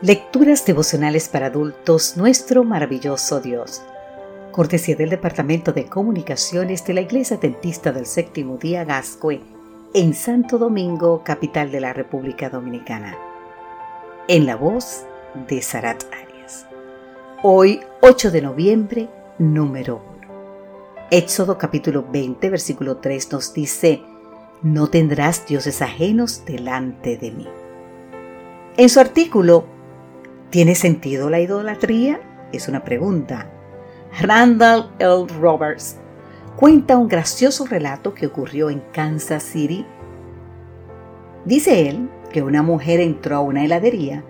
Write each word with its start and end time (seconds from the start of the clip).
Lecturas 0.00 0.64
devocionales 0.64 1.28
para 1.28 1.46
adultos, 1.46 2.16
nuestro 2.16 2.62
maravilloso 2.62 3.40
Dios. 3.40 3.82
Cortesía 4.52 4.94
del 4.94 5.10
Departamento 5.10 5.72
de 5.72 5.86
Comunicaciones 5.86 6.86
de 6.86 6.94
la 6.94 7.00
Iglesia 7.00 7.36
Dentista 7.36 7.90
del 7.90 8.06
Séptimo 8.06 8.58
Día 8.58 8.84
Gascue, 8.84 9.40
en 9.94 10.14
Santo 10.14 10.56
Domingo, 10.56 11.24
capital 11.24 11.72
de 11.72 11.80
la 11.80 11.92
República 11.92 12.48
Dominicana. 12.48 13.18
En 14.28 14.46
la 14.46 14.54
voz 14.54 15.02
de 15.48 15.60
Sarat 15.62 16.04
Arias. 16.12 16.64
Hoy, 17.42 17.80
8 18.00 18.30
de 18.30 18.42
noviembre, 18.42 19.08
número 19.40 20.00
1. 20.22 21.08
Éxodo 21.10 21.58
capítulo 21.58 22.06
20, 22.08 22.50
versículo 22.50 22.98
3 22.98 23.32
nos 23.32 23.52
dice, 23.52 24.04
No 24.62 24.86
tendrás 24.86 25.44
dioses 25.44 25.82
ajenos 25.82 26.44
delante 26.44 27.16
de 27.16 27.32
mí. 27.32 27.48
En 28.76 28.88
su 28.88 29.00
artículo, 29.00 29.76
¿Tiene 30.50 30.74
sentido 30.74 31.28
la 31.28 31.40
idolatría? 31.40 32.20
Es 32.52 32.68
una 32.68 32.82
pregunta. 32.82 33.50
Randall 34.18 34.90
L. 34.98 35.26
Roberts 35.38 35.98
cuenta 36.56 36.96
un 36.96 37.06
gracioso 37.06 37.66
relato 37.66 38.14
que 38.14 38.26
ocurrió 38.26 38.70
en 38.70 38.82
Kansas 38.92 39.42
City. 39.42 39.84
Dice 41.44 41.90
él 41.90 42.08
que 42.32 42.42
una 42.42 42.62
mujer 42.62 43.00
entró 43.00 43.36
a 43.36 43.40
una 43.40 43.62
heladería 43.62 44.24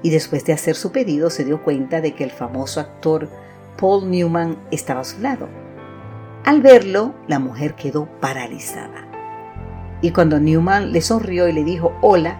y 0.00 0.10
después 0.10 0.44
de 0.44 0.52
hacer 0.52 0.76
su 0.76 0.92
pedido 0.92 1.28
se 1.28 1.44
dio 1.44 1.60
cuenta 1.64 2.00
de 2.00 2.14
que 2.14 2.22
el 2.22 2.30
famoso 2.30 2.78
actor 2.78 3.28
Paul 3.76 4.08
Newman 4.08 4.56
estaba 4.70 5.00
a 5.00 5.04
su 5.04 5.20
lado. 5.20 5.48
Al 6.44 6.62
verlo, 6.62 7.14
la 7.26 7.40
mujer 7.40 7.74
quedó 7.74 8.06
paralizada. 8.20 9.08
Y 10.02 10.12
cuando 10.12 10.38
Newman 10.38 10.92
le 10.92 11.00
sonrió 11.00 11.48
y 11.48 11.52
le 11.52 11.64
dijo 11.64 11.96
hola, 12.00 12.38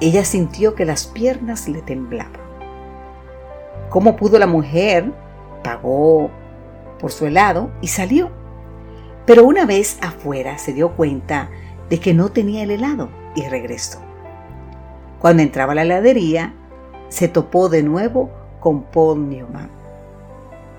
ella 0.00 0.24
sintió 0.24 0.74
que 0.74 0.86
las 0.86 1.06
piernas 1.06 1.68
le 1.68 1.82
temblaban. 1.82 2.41
¿Cómo 3.92 4.16
pudo 4.16 4.38
la 4.38 4.46
mujer? 4.46 5.12
Pagó 5.62 6.30
por 6.98 7.12
su 7.12 7.26
helado 7.26 7.70
y 7.82 7.88
salió. 7.88 8.30
Pero 9.26 9.44
una 9.44 9.66
vez 9.66 9.98
afuera 10.00 10.56
se 10.56 10.72
dio 10.72 10.96
cuenta 10.96 11.50
de 11.90 12.00
que 12.00 12.14
no 12.14 12.30
tenía 12.30 12.62
el 12.62 12.70
helado 12.70 13.10
y 13.34 13.46
regresó. 13.46 13.98
Cuando 15.18 15.42
entraba 15.42 15.72
a 15.72 15.74
la 15.74 15.82
heladería, 15.82 16.54
se 17.10 17.28
topó 17.28 17.68
de 17.68 17.82
nuevo 17.82 18.30
con 18.60 18.84
Paul. 18.84 19.28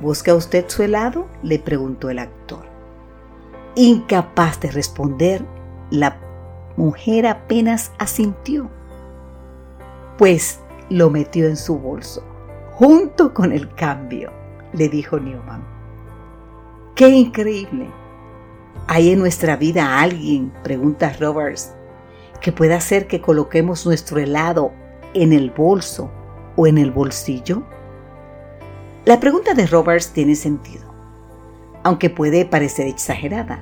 ¿Busca 0.02 0.34
usted 0.34 0.66
su 0.68 0.82
helado? 0.82 1.28
le 1.44 1.60
preguntó 1.60 2.10
el 2.10 2.18
actor. 2.18 2.66
Incapaz 3.76 4.60
de 4.60 4.72
responder, 4.72 5.46
la 5.92 6.18
mujer 6.78 7.28
apenas 7.28 7.92
asintió, 8.00 8.72
pues 10.18 10.62
lo 10.90 11.12
metió 11.12 11.48
en 11.48 11.58
su 11.58 11.78
bolso 11.78 12.33
junto 12.76 13.34
con 13.34 13.52
el 13.52 13.74
cambio, 13.76 14.32
le 14.74 14.90
dijo 14.90 15.20
Newman. 15.20 15.64
¡Qué 16.96 17.10
increíble! 17.10 17.88
¿Hay 18.88 19.12
en 19.12 19.20
nuestra 19.20 19.56
vida 19.56 20.00
alguien, 20.00 20.52
pregunta 20.64 21.14
Roberts, 21.20 21.74
que 22.42 22.52
pueda 22.52 22.76
hacer 22.78 23.08
que 23.08 23.22
coloquemos 23.22 23.86
nuestro 23.86 24.20
helado 24.20 24.72
en 25.14 25.34
el 25.34 25.52
bolso 25.52 26.12
o 26.56 26.68
en 26.68 26.78
el 26.78 26.92
bolsillo? 26.92 27.64
La 29.06 29.20
pregunta 29.20 29.54
de 29.54 29.68
Roberts 29.68 30.12
tiene 30.12 30.36
sentido, 30.36 30.84
aunque 31.84 32.10
puede 32.10 32.46
parecer 32.46 32.88
exagerada. 32.88 33.60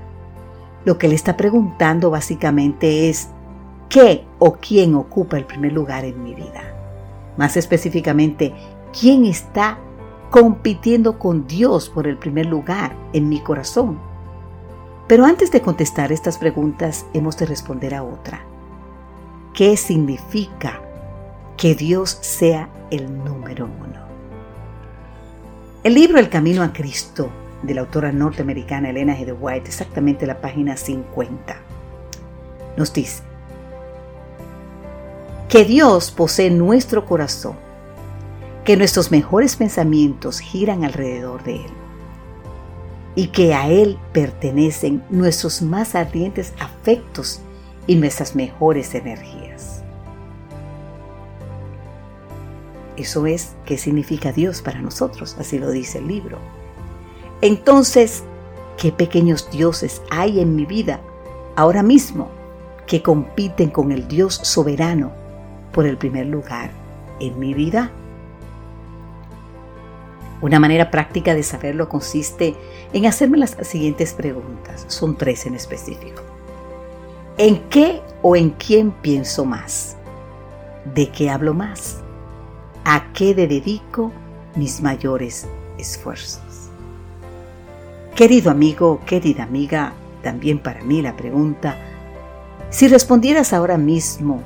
Lo 0.86 0.98
que 0.98 1.08
le 1.08 1.16
está 1.16 1.38
preguntando 1.38 2.10
básicamente 2.10 3.10
es, 3.10 3.30
¿qué 3.90 4.26
o 4.40 4.54
quién 4.54 4.96
ocupa 4.96 5.38
el 5.38 5.46
primer 5.46 5.74
lugar 5.74 6.06
en 6.06 6.24
mi 6.24 6.34
vida? 6.34 6.64
Más 7.38 7.58
específicamente, 7.58 8.54
¿Quién 8.98 9.24
está 9.24 9.78
compitiendo 10.30 11.18
con 11.18 11.48
Dios 11.48 11.90
por 11.90 12.08
el 12.08 12.18
primer 12.18 12.46
lugar 12.46 12.94
en 13.14 13.30
mi 13.30 13.40
corazón? 13.40 13.98
Pero 15.08 15.26
antes 15.26 15.50
de 15.50 15.62
contestar 15.62 16.12
estas 16.12 16.38
preguntas, 16.38 17.06
hemos 17.14 17.38
de 17.38 17.46
responder 17.46 17.96
a 17.96 18.04
otra. 18.04 18.42
¿Qué 19.54 19.78
significa 19.78 20.82
que 21.56 21.74
Dios 21.74 22.18
sea 22.22 22.70
el 22.90 23.24
número 23.24 23.66
uno? 23.66 24.02
El 25.84 25.94
libro 25.94 26.20
El 26.20 26.30
Camino 26.30 26.62
a 26.62 26.74
Cristo 26.74 27.30
de 27.64 27.74
la 27.74 27.82
autora 27.82 28.12
norteamericana 28.12 28.90
Elena 28.90 29.16
G. 29.16 29.34
White, 29.40 29.68
exactamente 29.68 30.28
la 30.28 30.42
página 30.42 30.76
50, 30.76 31.56
nos 32.76 32.92
dice 32.92 33.24
que 35.48 35.64
Dios 35.64 36.12
posee 36.12 36.50
nuestro 36.50 37.06
corazón 37.06 37.71
que 38.64 38.78
nuestros 38.78 39.12
mejores 39.12 39.56
pensamientos 39.56 40.40
giran 40.40 40.84
alrededor 40.84 41.44
de 41.44 41.56
Él 41.56 41.72
y 43.16 43.28
que 43.28 43.54
a 43.54 43.68
Él 43.68 43.98
pertenecen 44.14 45.04
nuestros 45.10 45.62
más 45.62 45.96
ardientes 45.96 46.54
afectos 46.60 47.42
y 47.88 47.96
nuestras 47.96 48.36
mejores 48.36 48.94
energías. 48.96 49.84
Eso 52.98 53.26
es 53.26 53.56
qué 53.66 53.78
significa 53.78 54.32
Dios 54.32 54.62
para 54.62 54.82
nosotros, 54.82 55.36
así 55.40 55.58
lo 55.58 55.72
dice 55.72 55.98
el 55.98 56.08
libro. 56.08 56.38
Entonces, 57.42 58.24
¿qué 58.78 58.92
pequeños 58.92 59.50
dioses 59.50 60.02
hay 60.12 60.40
en 60.40 60.56
mi 60.56 60.66
vida 60.66 61.02
ahora 61.56 61.82
mismo 61.82 62.30
que 62.86 63.02
compiten 63.02 63.72
con 63.72 63.92
el 63.92 64.08
Dios 64.08 64.36
soberano 64.36 65.12
por 65.72 65.88
el 65.88 65.98
primer 65.98 66.28
lugar 66.28 66.70
en 67.20 67.40
mi 67.40 67.54
vida? 67.54 67.92
Una 70.42 70.60
manera 70.60 70.90
práctica 70.90 71.36
de 71.36 71.44
saberlo 71.44 71.88
consiste 71.88 72.56
en 72.94 73.06
hacerme 73.06 73.38
las 73.38 73.56
siguientes 73.62 74.14
preguntas. 74.14 74.86
Son 74.88 75.16
tres 75.16 75.46
en 75.46 75.54
específico. 75.54 76.24
¿En 77.38 77.60
qué 77.70 78.02
o 78.24 78.36
en 78.36 78.50
quién 78.52 78.92
pienso 78.92 79.46
más? 79.46 79.98
¿De 80.96 81.10
qué 81.10 81.30
hablo 81.30 81.54
más? 81.54 82.00
¿A 82.84 83.14
qué 83.14 83.36
dedico 83.36 84.12
mis 84.56 84.82
mayores 84.82 85.48
esfuerzos? 85.78 86.70
Querido 88.16 88.50
amigo, 88.50 89.00
querida 89.06 89.44
amiga, 89.44 89.94
también 90.24 90.60
para 90.60 90.84
mí 90.84 91.02
la 91.02 91.16
pregunta, 91.16 91.78
si 92.72 92.88
respondieras 92.88 93.54
ahora 93.54 93.78
mismo 93.78 94.42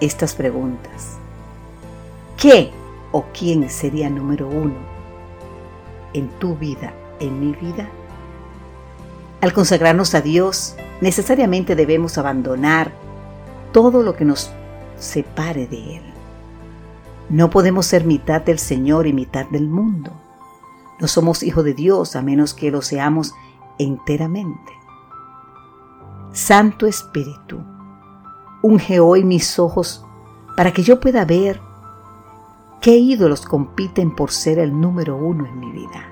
estas 0.00 0.34
preguntas, 0.34 1.16
¿qué 2.36 2.70
o 3.12 3.24
quién 3.32 3.68
sería 3.70 4.10
número 4.10 4.48
uno 4.48 4.95
en 6.16 6.28
tu 6.38 6.56
vida, 6.56 6.94
en 7.20 7.40
mi 7.40 7.52
vida? 7.52 7.88
Al 9.40 9.52
consagrarnos 9.52 10.14
a 10.14 10.20
Dios, 10.20 10.76
necesariamente 11.00 11.76
debemos 11.76 12.18
abandonar 12.18 12.92
todo 13.72 14.02
lo 14.02 14.16
que 14.16 14.24
nos 14.24 14.50
separe 14.98 15.66
de 15.66 15.96
Él. 15.96 16.02
No 17.28 17.50
podemos 17.50 17.86
ser 17.86 18.04
mitad 18.04 18.40
del 18.40 18.58
Señor 18.58 19.06
y 19.06 19.12
mitad 19.12 19.46
del 19.46 19.68
mundo. 19.68 20.12
No 21.00 21.08
somos 21.08 21.42
hijos 21.42 21.64
de 21.64 21.74
Dios 21.74 22.16
a 22.16 22.22
menos 22.22 22.54
que 22.54 22.70
lo 22.70 22.80
seamos 22.82 23.34
enteramente. 23.78 24.72
Santo 26.32 26.86
Espíritu, 26.86 27.60
unge 28.62 29.00
hoy 29.00 29.24
mis 29.24 29.58
ojos 29.58 30.04
para 30.56 30.72
que 30.72 30.82
yo 30.82 31.00
pueda 31.00 31.24
ver 31.24 31.60
¿Qué 32.86 32.98
ídolos 32.98 33.44
compiten 33.44 34.14
por 34.14 34.30
ser 34.30 34.60
el 34.60 34.80
número 34.80 35.16
uno 35.16 35.44
en 35.44 35.58
mi 35.58 35.72
vida? 35.72 36.08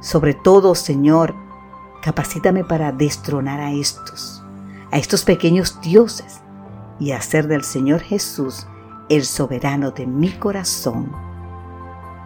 Sobre 0.00 0.32
todo, 0.32 0.74
Señor, 0.74 1.34
capacítame 2.00 2.64
para 2.64 2.92
destronar 2.92 3.60
a 3.60 3.70
estos, 3.70 4.42
a 4.90 4.96
estos 4.96 5.22
pequeños 5.22 5.78
dioses, 5.82 6.40
y 6.98 7.10
hacer 7.10 7.46
del 7.46 7.62
Señor 7.62 8.00
Jesús 8.00 8.66
el 9.10 9.26
soberano 9.26 9.90
de 9.90 10.06
mi 10.06 10.30
corazón. 10.30 11.12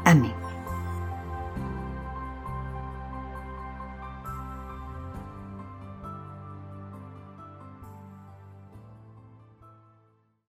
Amén. 0.04 0.44